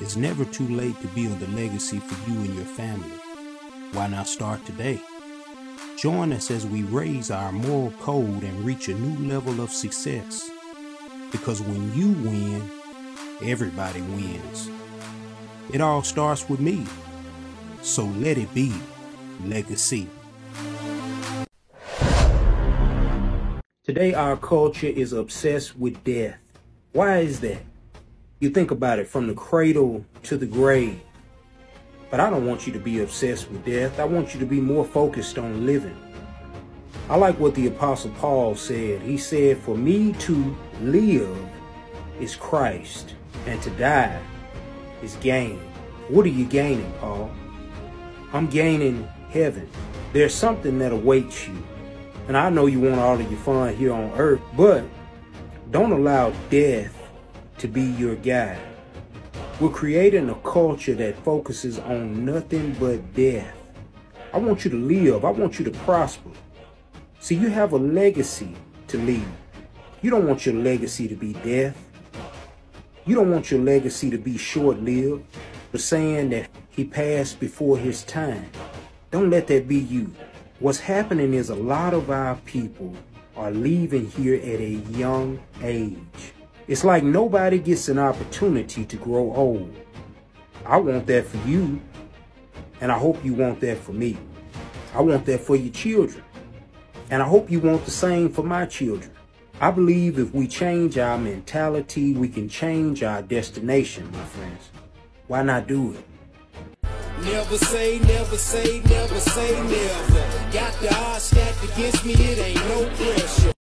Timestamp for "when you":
11.60-12.12